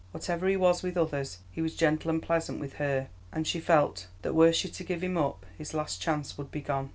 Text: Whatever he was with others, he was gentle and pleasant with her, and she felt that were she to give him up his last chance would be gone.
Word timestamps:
Whatever 0.13 0.47
he 0.47 0.57
was 0.57 0.81
with 0.81 0.97
others, 0.97 1.37
he 1.51 1.61
was 1.61 1.75
gentle 1.75 2.09
and 2.09 2.23
pleasant 2.23 2.59
with 2.59 2.77
her, 2.77 3.09
and 3.31 3.45
she 3.45 3.59
felt 3.59 4.07
that 4.23 4.33
were 4.33 4.51
she 4.51 4.67
to 4.67 4.83
give 4.83 5.03
him 5.03 5.15
up 5.15 5.45
his 5.59 5.75
last 5.75 6.01
chance 6.01 6.39
would 6.39 6.49
be 6.51 6.61
gone. 6.61 6.89